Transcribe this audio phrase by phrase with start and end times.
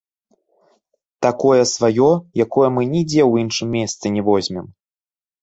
[1.25, 2.07] Такое сваё,
[2.47, 4.65] якое мы нідзе ў іншым месцы не возьмем.